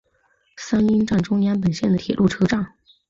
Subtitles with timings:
[0.57, 2.73] 三鹰站中央本线的铁路车站。